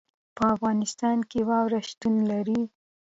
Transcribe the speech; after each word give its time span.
په 0.35 0.43
افغانستان 0.55 1.17
کې 1.29 1.39
واوره 1.49 1.79
شتون 1.89 2.15
لري. 2.31 2.61